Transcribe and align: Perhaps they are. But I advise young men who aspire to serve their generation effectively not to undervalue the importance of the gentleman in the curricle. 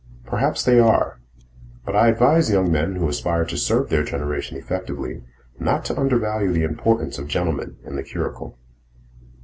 Perhaps 0.25 0.63
they 0.65 0.79
are. 0.79 1.19
But 1.85 1.95
I 1.95 2.07
advise 2.07 2.49
young 2.49 2.71
men 2.71 2.95
who 2.95 3.07
aspire 3.07 3.45
to 3.45 3.55
serve 3.55 3.89
their 3.89 4.03
generation 4.03 4.57
effectively 4.57 5.23
not 5.59 5.85
to 5.85 5.95
undervalue 5.99 6.51
the 6.51 6.63
importance 6.63 7.19
of 7.19 7.25
the 7.25 7.31
gentleman 7.31 7.77
in 7.85 7.97
the 7.97 8.03
curricle. 8.03 8.57